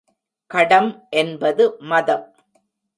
[0.51, 0.89] கடம்
[1.09, 1.77] என்பது
[1.81, 2.25] மதம்.